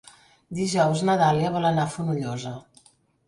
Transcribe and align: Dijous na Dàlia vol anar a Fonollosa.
Dijous 0.59 1.03
na 1.09 1.17
Dàlia 1.19 1.51
vol 1.57 1.69
anar 1.71 1.85
a 1.85 1.91
Fonollosa. 1.97 2.57